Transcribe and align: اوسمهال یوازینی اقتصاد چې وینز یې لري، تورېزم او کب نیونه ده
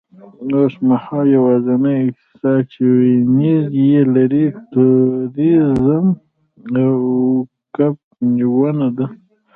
اوسمهال 0.59 1.25
یوازینی 1.37 1.97
اقتصاد 2.07 2.59
چې 2.71 2.81
وینز 3.35 3.69
یې 3.89 4.01
لري، 4.15 4.45
تورېزم 4.71 6.05
او 6.81 6.91
کب 7.75 7.95
نیونه 8.35 8.87
ده 8.97 9.05